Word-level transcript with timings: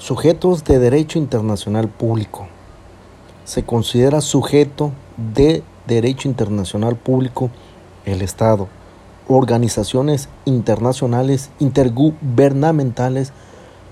Sujetos 0.00 0.64
de 0.64 0.78
derecho 0.78 1.18
internacional 1.18 1.86
público. 1.90 2.48
Se 3.44 3.64
considera 3.64 4.22
sujeto 4.22 4.92
de 5.34 5.62
derecho 5.86 6.26
internacional 6.26 6.96
público 6.96 7.50
el 8.06 8.22
Estado, 8.22 8.68
organizaciones 9.28 10.30
internacionales 10.46 11.50
intergubernamentales, 11.58 13.34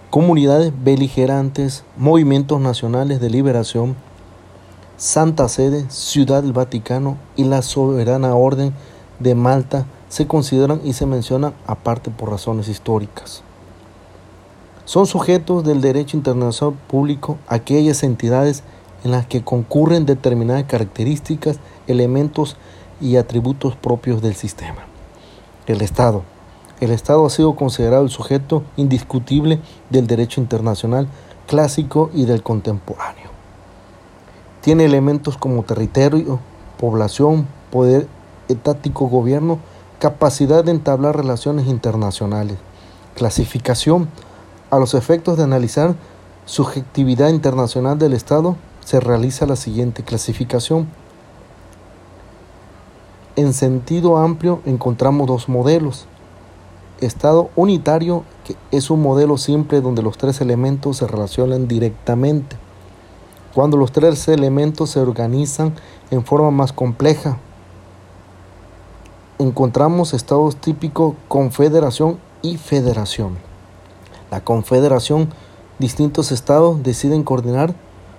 comunidades 0.09 0.73
beligerantes, 0.83 1.85
movimientos 1.99 2.59
nacionales 2.59 3.21
de 3.21 3.29
liberación, 3.29 3.95
Santa 4.97 5.47
Sede, 5.51 5.85
Ciudad 5.91 6.43
del 6.43 6.55
Vaticano 6.55 7.19
y 7.37 7.45
la 7.45 7.61
Soberana 7.61 8.35
Orden 8.35 8.73
de 9.19 9.35
Malta 9.35 9.85
se 10.09 10.27
consideran 10.27 10.81
y 10.85 10.95
se 10.95 11.05
mencionan 11.05 11.53
aparte 11.67 12.11
por 12.11 12.31
razones 12.31 12.69
históricas. 12.69 13.43
Son 14.89 15.05
sujetos 15.05 15.65
del 15.65 15.83
derecho 15.83 16.17
internacional 16.17 16.75
público 16.89 17.37
aquellas 17.47 18.03
entidades 18.03 18.63
en 19.05 19.11
las 19.11 19.27
que 19.27 19.45
concurren 19.45 20.07
determinadas 20.07 20.65
características, 20.65 21.59
elementos 21.87 22.57
y 22.99 23.17
atributos 23.17 23.77
propios 23.77 24.23
del 24.23 24.35
sistema. 24.35 24.87
El 25.67 25.83
Estado. 25.83 26.23
El 26.81 26.91
Estado 26.91 27.27
ha 27.27 27.29
sido 27.29 27.55
considerado 27.55 28.03
el 28.03 28.09
sujeto 28.09 28.63
indiscutible 28.79 29.61
del 29.91 30.07
derecho 30.07 30.41
internacional 30.41 31.07
clásico 31.47 32.11
y 32.15 32.25
del 32.25 32.43
contemporáneo. 32.43 33.29
Tiene 34.63 34.87
elementos 34.87 35.37
como 35.37 35.65
territorio, 35.65 36.41
población, 36.81 37.47
poder 37.71 38.09
etático, 38.49 39.07
gobierno, 39.07 39.59
capacidad 39.99 40.65
de 40.65 40.71
entablar 40.71 41.15
relaciones 41.15 41.67
internacionales, 41.67 42.57
clasificación, 43.15 44.09
a 44.71 44.79
los 44.79 44.95
efectos 44.95 45.37
de 45.37 45.45
analizar 45.45 45.95
subjetividad 46.45 47.29
internacional 47.29 47.99
del 47.99 48.13
Estado, 48.13 48.57
se 48.85 49.01
realiza 49.01 49.47
la 49.47 49.57
siguiente 49.57 50.03
clasificación. 50.03 50.89
En 53.37 53.53
sentido 53.53 54.17
amplio 54.17 54.61
encontramos 54.67 55.27
dos 55.27 55.49
modelos. 55.49 56.07
Estado 57.01 57.51
unitario, 57.55 58.25
que 58.45 58.57
es 58.71 58.91
un 58.91 59.01
modelo 59.03 59.39
simple 59.39 59.81
donde 59.81 60.03
los 60.03 60.19
tres 60.19 60.41
elementos 60.41 60.97
se 60.97 61.07
relacionan 61.07 61.69
directamente. 61.69 62.57
Cuando 63.55 63.77
los 63.77 63.93
tres 63.93 64.27
elementos 64.29 64.91
se 64.91 65.01
organizan 65.01 65.75
en 66.11 66.25
forma 66.25 66.51
más 66.51 66.73
compleja, 66.73 67.39
encontramos 69.39 70.15
estados 70.15 70.57
típicos 70.57 71.15
confederación 71.29 72.19
y 72.43 72.57
federación. 72.57 73.48
La 74.31 74.45
Confederación, 74.45 75.31
distintos 75.79 76.33
estados 76.33 76.83
deciden 76.83 77.23
coordinar 77.23 77.75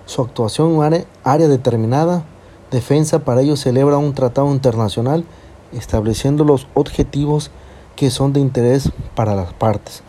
su 0.06 0.22
actuación 0.22 0.70
en 0.70 0.76
un 0.76 1.04
área, 1.22 1.48
determinada. 1.48 2.24
Defensa 2.70 3.20
para 3.20 3.42
ello 3.42 3.56
celebra 3.56 3.96
un 3.96 4.12
tratado 4.14 4.50
internacional 4.52 5.24
estableciendo 5.72 6.44
los 6.44 6.66
objetivos 6.74 7.50
que 7.94 8.10
son 8.10 8.32
de 8.32 8.40
interés 8.40 8.90
para 9.14 9.36
las 9.36 9.52
partes. 9.52 10.02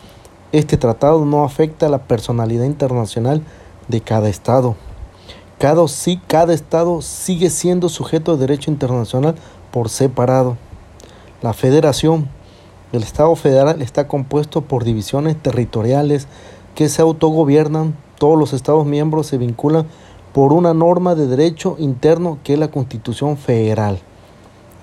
Este 0.50 0.76
tratado 0.76 1.24
no 1.24 1.44
afecta 1.44 1.86
a 1.86 1.88
la 1.88 2.02
personalidad 2.02 2.64
internacional 2.64 3.42
de 3.86 4.00
cada 4.00 4.28
estado. 4.28 4.74
Cada, 5.58 5.86
sí, 5.86 6.20
cada 6.26 6.52
estado 6.52 7.00
sigue 7.00 7.48
siendo 7.48 7.88
sujeto 7.88 8.32
de 8.32 8.40
derecho 8.40 8.72
internacional 8.72 9.36
por 9.70 9.88
separado. 9.88 10.56
La 11.42 11.52
federación 11.52 12.28
el 12.92 13.02
Estado 13.02 13.34
federal 13.36 13.80
está 13.80 14.06
compuesto 14.06 14.60
por 14.60 14.84
divisiones 14.84 15.36
territoriales 15.40 16.28
que 16.74 16.90
se 16.90 17.00
autogobiernan. 17.00 17.96
Todos 18.18 18.38
los 18.38 18.52
Estados 18.52 18.84
miembros 18.84 19.26
se 19.26 19.38
vinculan 19.38 19.86
por 20.34 20.52
una 20.52 20.74
norma 20.74 21.14
de 21.14 21.26
derecho 21.26 21.76
interno 21.78 22.38
que 22.44 22.52
es 22.52 22.58
la 22.58 22.70
Constitución 22.70 23.38
Federal. 23.38 23.98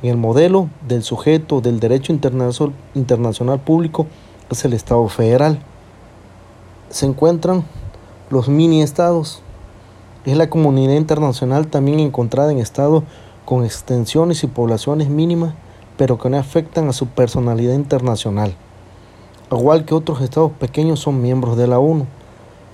En 0.02 0.10
el 0.10 0.18
modelo 0.18 0.70
del 0.88 1.04
sujeto 1.04 1.62
del 1.62 1.80
derecho 1.80 2.12
internacional, 2.12 2.74
internacional 2.96 3.60
público 3.60 4.08
es 4.50 4.66
el 4.66 4.74
Estado 4.74 5.08
federal. 5.08 5.60
Se 6.90 7.06
encuentran 7.06 7.64
los 8.32 8.50
mini 8.50 8.82
estados. 8.82 9.44
Es 10.26 10.36
la 10.36 10.50
comunidad 10.50 10.96
internacional 10.96 11.68
también 11.68 12.00
encontrada 12.00 12.52
en 12.52 12.58
estados 12.58 13.04
con 13.46 13.66
extensiones 13.66 14.44
y 14.44 14.48
poblaciones 14.48 15.10
mínimas 15.10 15.54
pero 16.00 16.18
que 16.18 16.30
no 16.30 16.38
afectan 16.38 16.88
a 16.88 16.94
su 16.94 17.08
personalidad 17.08 17.74
internacional. 17.74 18.56
Igual 19.52 19.84
que 19.84 19.94
otros 19.94 20.22
estados 20.22 20.54
pequeños 20.54 21.02
son 21.02 21.22
miembros 21.22 21.58
de 21.58 21.68
la 21.68 21.78
ONU. 21.78 22.06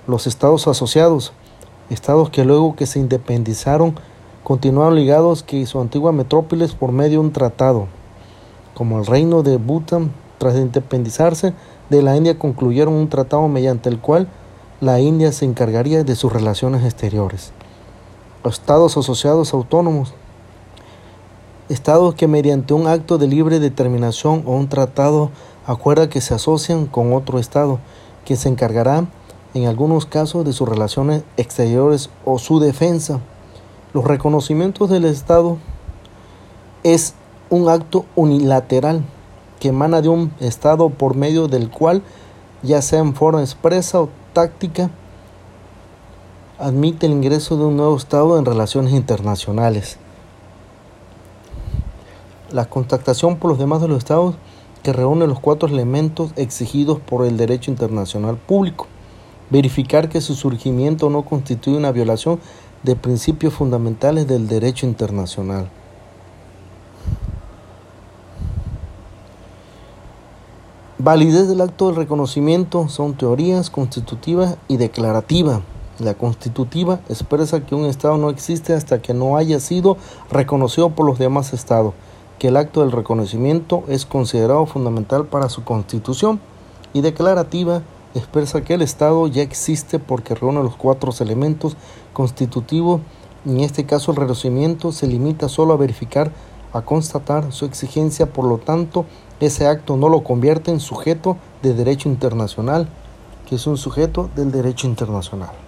Los 0.06 0.28
estados 0.28 0.68
asociados, 0.68 1.32
estados 1.90 2.30
que 2.30 2.44
luego 2.44 2.76
que 2.76 2.86
se 2.86 3.00
independizaron 3.00 3.96
continuaron 4.44 4.94
ligados 4.94 5.42
que 5.42 5.66
su 5.66 5.80
antigua 5.80 6.12
metrópolis 6.12 6.74
por 6.74 6.92
medio 6.92 7.18
de 7.18 7.26
un 7.26 7.32
tratado, 7.32 7.88
como 8.74 9.00
el 9.00 9.06
reino 9.06 9.42
de 9.42 9.56
Bután, 9.56 10.12
tras 10.38 10.54
independizarse 10.54 11.52
de 11.90 12.02
la 12.02 12.16
India, 12.16 12.38
concluyeron 12.38 12.94
un 12.94 13.08
tratado 13.08 13.48
mediante 13.48 13.88
el 13.88 13.98
cual 13.98 14.28
la 14.80 15.00
India 15.00 15.32
se 15.32 15.46
encargaría 15.46 16.04
de 16.04 16.14
sus 16.14 16.32
relaciones 16.32 16.84
exteriores. 16.84 17.50
Los 18.44 18.60
estados 18.60 18.96
asociados 18.96 19.52
autónomos 19.52 20.14
Estados 21.68 22.14
que 22.14 22.28
mediante 22.28 22.74
un 22.74 22.86
acto 22.86 23.18
de 23.18 23.26
libre 23.26 23.58
determinación 23.58 24.44
o 24.46 24.52
un 24.52 24.68
tratado 24.68 25.32
acuerda 25.66 26.08
que 26.08 26.20
se 26.20 26.32
asocian 26.32 26.86
con 26.86 27.12
otro 27.12 27.40
Estado, 27.40 27.80
que 28.24 28.36
se 28.36 28.48
encargará 28.48 29.06
en 29.52 29.66
algunos 29.66 30.06
casos 30.06 30.44
de 30.44 30.52
sus 30.52 30.68
relaciones 30.68 31.24
exteriores 31.36 32.08
o 32.24 32.38
su 32.38 32.60
defensa. 32.60 33.18
Los 33.94 34.04
reconocimientos 34.04 34.88
del 34.90 35.06
Estado 35.06 35.56
es 36.84 37.14
un 37.50 37.68
acto 37.68 38.04
unilateral 38.14 39.02
que 39.58 39.68
emana 39.68 40.02
de 40.02 40.08
un 40.08 40.32
Estado 40.38 40.88
por 40.90 41.16
medio 41.16 41.48
del 41.48 41.68
cual, 41.68 42.02
ya 42.62 42.80
sea 42.80 43.00
en 43.00 43.12
forma 43.12 43.40
expresa 43.40 44.00
o 44.00 44.08
táctica, 44.32 44.88
admite 46.60 47.06
el 47.06 47.12
ingreso 47.12 47.56
de 47.56 47.64
un 47.64 47.76
nuevo 47.76 47.96
Estado 47.96 48.38
en 48.38 48.44
relaciones 48.44 48.92
internacionales 48.92 49.98
la 52.50 52.66
contactación 52.66 53.36
por 53.36 53.50
los 53.50 53.58
demás 53.58 53.80
de 53.80 53.88
los 53.88 53.98
estados 53.98 54.36
que 54.82 54.92
reúne 54.92 55.26
los 55.26 55.40
cuatro 55.40 55.68
elementos 55.68 56.30
exigidos 56.36 57.00
por 57.00 57.26
el 57.26 57.36
derecho 57.36 57.70
internacional 57.70 58.36
público. 58.36 58.86
Verificar 59.50 60.08
que 60.08 60.20
su 60.20 60.34
surgimiento 60.34 61.10
no 61.10 61.24
constituye 61.24 61.76
una 61.76 61.92
violación 61.92 62.38
de 62.82 62.94
principios 62.94 63.54
fundamentales 63.54 64.28
del 64.28 64.46
derecho 64.46 64.86
internacional. 64.86 65.68
Validez 70.98 71.48
del 71.48 71.60
acto 71.60 71.88
de 71.88 71.96
reconocimiento 71.96 72.88
son 72.88 73.14
teorías 73.14 73.70
constitutivas 73.70 74.56
y 74.68 74.76
declarativas. 74.76 75.60
La 75.98 76.14
constitutiva 76.14 77.00
expresa 77.08 77.64
que 77.64 77.74
un 77.74 77.86
Estado 77.86 78.18
no 78.18 78.30
existe 78.30 78.72
hasta 78.72 79.00
que 79.00 79.14
no 79.14 79.36
haya 79.36 79.60
sido 79.60 79.96
reconocido 80.30 80.90
por 80.90 81.06
los 81.06 81.18
demás 81.18 81.52
Estados 81.52 81.94
que 82.38 82.48
el 82.48 82.56
acto 82.56 82.80
del 82.80 82.92
reconocimiento 82.92 83.84
es 83.88 84.06
considerado 84.06 84.66
fundamental 84.66 85.26
para 85.26 85.48
su 85.48 85.64
constitución 85.64 86.40
y 86.92 87.00
declarativa 87.00 87.82
expresa 88.14 88.62
que 88.62 88.74
el 88.74 88.82
Estado 88.82 89.26
ya 89.26 89.42
existe 89.42 89.98
porque 89.98 90.34
reúne 90.34 90.62
los 90.62 90.76
cuatro 90.76 91.12
elementos 91.20 91.76
constitutivos 92.12 93.00
y 93.44 93.50
en 93.50 93.60
este 93.60 93.84
caso 93.84 94.10
el 94.10 94.16
reconocimiento 94.16 94.92
se 94.92 95.06
limita 95.06 95.48
solo 95.48 95.74
a 95.74 95.76
verificar, 95.76 96.32
a 96.72 96.82
constatar 96.82 97.52
su 97.52 97.64
exigencia, 97.64 98.32
por 98.32 98.44
lo 98.46 98.58
tanto 98.58 99.04
ese 99.40 99.66
acto 99.66 99.96
no 99.96 100.08
lo 100.08 100.24
convierte 100.24 100.70
en 100.70 100.80
sujeto 100.80 101.36
de 101.62 101.74
derecho 101.74 102.08
internacional, 102.08 102.88
que 103.48 103.56
es 103.56 103.66
un 103.66 103.76
sujeto 103.76 104.30
del 104.34 104.50
derecho 104.50 104.86
internacional. 104.86 105.65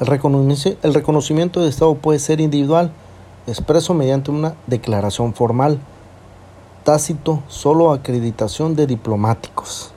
El 0.00 0.94
reconocimiento 0.94 1.60
de 1.60 1.68
Estado 1.68 1.96
puede 1.96 2.20
ser 2.20 2.40
individual, 2.40 2.92
expreso 3.48 3.94
mediante 3.94 4.30
una 4.30 4.54
declaración 4.68 5.34
formal, 5.34 5.80
tácito, 6.84 7.42
solo 7.48 7.90
acreditación 7.90 8.76
de 8.76 8.86
diplomáticos. 8.86 9.90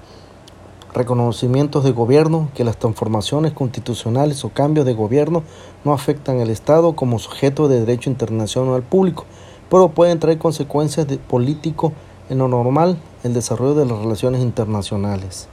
Reconocimientos 0.96 1.84
de 1.84 1.92
gobierno, 1.92 2.50
que 2.56 2.64
las 2.64 2.78
transformaciones 2.78 3.54
constitucionales 3.54 4.44
o 4.44 4.50
cambios 4.50 4.88
de 4.88 4.96
gobierno 4.96 5.44
no 5.86 5.94
afectan 5.94 6.40
al 6.42 6.50
Estado 6.50 6.96
como 6.96 7.20
sujeto 7.20 7.68
de 7.68 7.82
derecho 7.82 8.10
internacional 8.10 8.82
público, 8.82 9.26
pero 9.70 9.90
pueden 9.90 10.20
traer 10.20 10.40
consecuencias 10.40 11.08
de 11.08 11.20
político 11.20 11.94
en 12.32 12.40
lo 12.40 12.48
normal 12.48 12.98
el 13.24 13.36
desarrollo 13.36 13.76
de 13.76 13.86
las 13.86 14.00
relaciones 14.00 14.42
internacionales. 14.42 15.48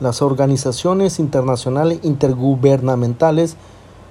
Las 0.00 0.22
organizaciones 0.22 1.18
internacionales 1.18 2.00
intergubernamentales 2.02 3.56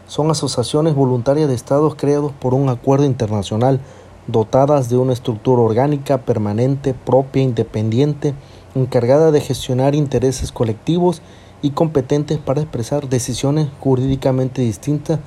son 0.08 0.30
asociaciones 0.30 0.94
voluntarias 0.94 1.50
de 1.50 1.56
estados 1.56 1.96
creados 1.96 2.32
por 2.32 2.54
un 2.54 2.70
acuerdo 2.70 3.06
internacional, 3.06 3.80
dotadas 4.28 4.90
de 4.90 4.98
una 4.98 5.14
estructura 5.14 5.64
orgánica 5.64 6.20
permanente, 6.20 6.94
propia, 6.94 7.42
independiente, 7.42 8.36
encargada 8.76 9.32
de 9.32 9.42
gestionar 9.42 9.96
intereses 9.96 10.52
colectivos 10.52 11.24
y 11.64 11.72
competentes 11.72 12.38
para 12.38 12.62
expresar 12.62 13.10
decisiones 13.10 13.68
jurídicamente 13.80 14.62
distintas 14.62 15.20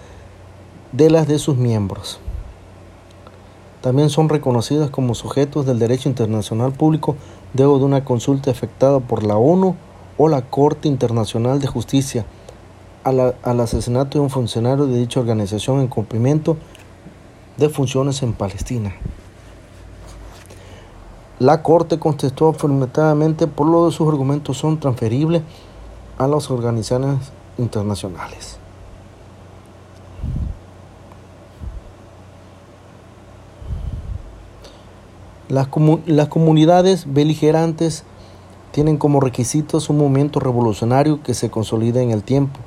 de 0.92 1.10
las 1.10 1.26
de 1.26 1.40
sus 1.40 1.56
miembros. 1.56 2.20
También 3.80 4.10
son 4.10 4.28
reconocidas 4.28 4.90
como 4.90 5.16
sujetos 5.16 5.66
del 5.66 5.80
derecho 5.80 6.08
internacional 6.08 6.70
público 6.70 7.16
luego 7.52 7.80
de 7.80 7.84
una 7.84 8.04
consulta 8.04 8.52
efectuada 8.52 9.00
por 9.00 9.24
la 9.24 9.36
ONU 9.36 9.74
o 10.18 10.28
la 10.28 10.42
Corte 10.42 10.88
Internacional 10.88 11.60
de 11.60 11.66
Justicia 11.66 12.24
al 13.04 13.60
asesinato 13.60 14.18
de 14.18 14.24
un 14.24 14.30
funcionario 14.30 14.86
de 14.86 14.98
dicha 14.98 15.20
organización 15.20 15.80
en 15.80 15.88
cumplimiento 15.88 16.56
de 17.56 17.68
funciones 17.68 18.22
en 18.22 18.32
Palestina. 18.32 18.94
La 21.38 21.62
Corte 21.62 21.98
contestó 21.98 22.48
afirmativamente 22.48 23.48
por 23.48 23.66
lo 23.66 23.86
de 23.86 23.92
sus 23.92 24.08
argumentos 24.08 24.58
son 24.58 24.78
transferibles 24.78 25.42
a 26.18 26.28
las 26.28 26.50
organizaciones 26.50 27.32
internacionales. 27.58 28.58
Las, 35.48 35.68
las 36.06 36.28
comunidades 36.28 37.12
beligerantes 37.12 38.04
tienen 38.72 38.96
como 38.96 39.20
requisitos 39.20 39.90
un 39.90 39.98
movimiento 39.98 40.40
revolucionario 40.40 41.22
que 41.22 41.34
se 41.34 41.50
consolida 41.50 42.00
en 42.02 42.10
el 42.10 42.22
tiempo, 42.22 42.58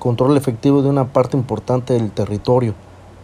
control 0.00 0.36
efectivo 0.36 0.82
de 0.82 0.90
una 0.90 1.12
parte 1.12 1.36
importante 1.36 1.94
del 1.94 2.10
territorio, 2.10 2.74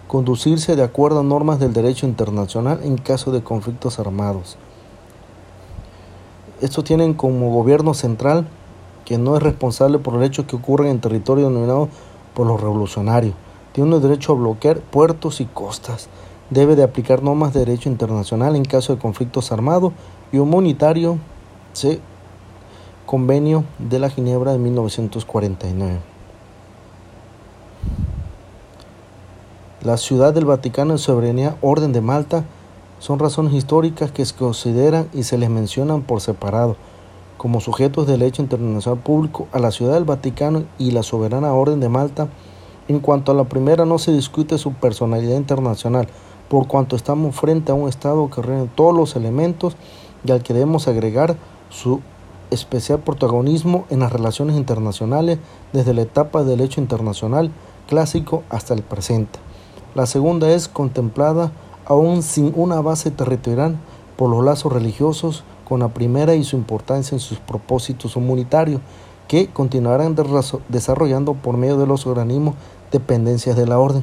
conducirse 0.07 0.77
de 0.77 0.85
acuerdo 0.85 1.21
a 1.21 1.25
normas 1.25 1.59
del 1.59 1.73
derecho 1.73 2.07
internacional 2.07 2.81
en 2.85 2.97
caso 2.99 3.33
de 3.33 3.43
conflictos 3.43 3.99
armados. 3.99 4.57
Estos 6.61 6.85
tienen 6.85 7.15
como 7.15 7.51
gobierno 7.53 7.95
central 7.95 8.47
que 9.05 9.19
no 9.19 9.37
es 9.37 9.43
responsable 9.43 9.99
por 9.99 10.15
el 10.15 10.23
hecho 10.23 10.47
que 10.47 10.55
ocurren 10.55 10.89
en 10.89 11.01
territorio 11.01 11.51
dominado 11.51 11.89
por 12.35 12.47
los 12.47 12.61
revolucionarios. 12.61 13.35
Tiene 13.73 13.97
el 13.97 14.03
derecho 14.03 14.33
a 14.33 14.37
bloquear 14.37 14.79
puertos 14.81 15.41
y 15.41 15.47
costas. 15.47 16.09
Debe 16.51 16.77
de 16.77 16.85
aplicar 16.85 17.23
normas 17.23 17.53
de 17.53 17.61
derecho 17.61 17.89
internacional 17.89 18.55
en 18.55 18.65
caso 18.65 18.95
de 18.95 19.01
conflictos 19.01 19.51
armados 19.51 19.93
y 20.33 20.39
humanitario 20.39 21.19
se 21.73 22.01
convenio 23.11 23.65
de 23.81 23.99
la 23.99 24.09
Ginebra 24.09 24.53
de 24.53 24.59
1949. 24.59 25.99
La 29.83 29.97
ciudad 29.97 30.33
del 30.33 30.45
Vaticano 30.45 30.93
en 30.93 30.99
soberanía 30.99 31.57
Orden 31.61 31.93
de 31.93 32.03
Malta 32.03 32.45
son 33.01 33.19
razones 33.19 33.53
históricas 33.53 34.13
que 34.13 34.25
se 34.25 34.37
consideran 34.37 35.09
y 35.13 35.25
se 35.25 35.39
les 35.39 35.51
mencionan 35.51 36.03
por 36.03 36.21
separado 36.21 36.77
como 37.37 37.59
sujetos 37.59 38.07
del 38.07 38.21
derecho 38.21 38.43
internacional 38.43 39.01
público 39.01 39.49
a 39.51 39.59
la 39.59 39.73
ciudad 39.73 39.95
del 39.95 40.05
Vaticano 40.05 40.63
y 40.79 40.93
la 40.93 41.03
soberana 41.03 41.53
Orden 41.53 41.81
de 41.81 41.89
Malta. 41.89 42.29
En 42.87 43.01
cuanto 43.01 43.33
a 43.33 43.35
la 43.35 43.43
primera 43.43 43.85
no 43.87 43.99
se 43.99 44.13
discute 44.13 44.57
su 44.57 44.75
personalidad 44.75 45.37
internacional, 45.37 46.07
por 46.49 46.69
cuanto 46.69 46.95
estamos 46.95 47.35
frente 47.35 47.73
a 47.73 47.75
un 47.75 47.89
Estado 47.89 48.31
que 48.31 48.41
reúne 48.41 48.71
todos 48.77 48.95
los 48.95 49.17
elementos 49.17 49.75
y 50.25 50.31
al 50.31 50.45
que 50.45 50.55
debemos 50.55 50.87
agregar 50.87 51.35
su 51.71 52.01
especial 52.51 53.01
protagonismo 53.01 53.85
en 53.91 54.01
las 54.01 54.13
relaciones 54.13 54.57
internacionales 54.57 55.39
desde 55.73 55.95
la 55.95 56.03
etapa 56.03 56.41
del 56.41 56.59
derecho 56.59 56.81
internacional 56.81 57.51
clásico 57.89 58.43
hasta 58.51 58.75
el 58.75 58.83
presente. 58.83 59.39
La 59.95 60.07
segunda 60.07 60.51
es 60.51 60.69
contemplada 60.69 61.53
aún 61.85 62.23
sin 62.23 62.53
una 62.57 62.81
base 62.81 63.11
territorial 63.11 63.77
por 64.17 64.31
los 64.31 64.45
lazos 64.45 64.73
religiosos 64.73 65.45
con 65.69 65.81
la 65.81 65.89
primera 65.89 66.35
y 66.35 66.45
su 66.45 66.57
importancia 66.57 67.15
en 67.15 67.21
sus 67.21 67.39
propósitos 67.39 68.17
humanitarios 68.17 68.81
que 69.29 69.49
continuarán 69.49 70.17
desarrollando 70.69 71.35
por 71.35 71.57
medio 71.57 71.77
de 71.79 71.87
los 71.87 72.07
organismos 72.07 72.55
dependencias 72.91 73.57
de 73.57 73.67
la 73.67 73.79
orden. 73.79 74.03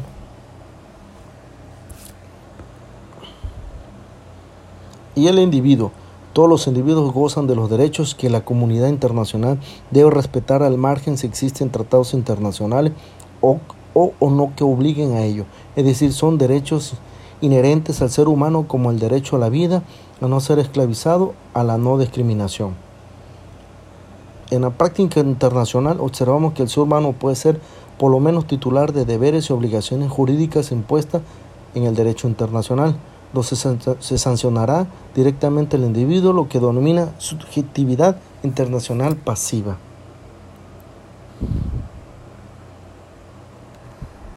Y 5.16 5.28
el 5.28 5.40
individuo 5.40 5.92
todos 6.38 6.48
los 6.48 6.68
individuos 6.68 7.12
gozan 7.16 7.48
de 7.48 7.56
los 7.56 7.68
derechos 7.68 8.14
que 8.14 8.30
la 8.30 8.46
comunidad 8.46 8.90
internacional 8.90 9.60
debe 9.90 10.12
respetar 10.12 10.62
al 10.62 10.78
margen 10.78 11.18
si 11.18 11.26
existen 11.26 11.72
tratados 11.72 12.14
internacionales 12.14 12.94
o, 13.42 13.60
o, 13.96 14.30
no 14.30 14.54
que 14.56 14.64
obliguen 14.64 15.14
a 15.14 15.24
ello. 15.24 15.46
Es 15.76 15.84
decir, 15.84 16.14
son 16.14 16.38
derechos 16.38 16.94
inherentes 17.42 18.04
al 18.04 18.12
ser 18.12 18.28
humano 18.28 18.68
como 18.68 18.92
el 18.92 19.00
derecho 19.00 19.36
a 19.36 19.40
la 19.40 19.50
vida, 19.50 19.82
a 20.22 20.28
no 20.28 20.40
ser 20.40 20.60
esclavizado, 20.60 21.34
a 21.56 21.64
la 21.64 21.80
no 21.80 21.98
discriminación. 21.98 22.76
En 24.52 24.62
la 24.62 24.70
práctica 24.70 25.22
internacional 25.22 26.00
observamos 26.00 26.54
que 26.54 26.62
el 26.62 26.70
ser 26.70 26.84
humano 26.84 27.14
puede 27.14 27.36
ser 27.36 27.60
por 27.98 28.12
lo 28.12 28.20
menos 28.20 28.46
titular 28.46 28.94
de 28.94 29.06
deberes 29.06 29.50
y 29.50 29.54
obligaciones 29.54 30.12
jurídicas 30.12 30.72
impuestas 30.72 31.24
en 31.74 31.86
el 31.86 31.96
derecho 31.96 32.28
internacional 32.28 32.96
se 33.44 34.18
sancionará 34.18 34.88
directamente 35.16 35.78
al 35.78 35.84
individuo, 35.84 36.34
lo 36.34 36.48
que 36.48 36.60
denomina 36.60 37.14
subjetividad 37.18 38.18
internacional 38.44 39.16
pasiva. 39.16 39.78